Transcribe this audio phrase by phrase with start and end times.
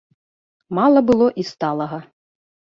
[0.77, 2.03] Мала было і сталага.